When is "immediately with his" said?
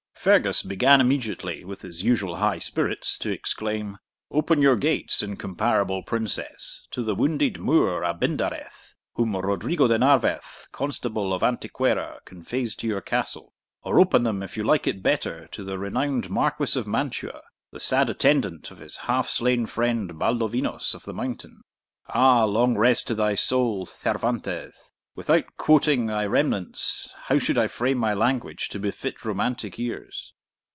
1.01-2.03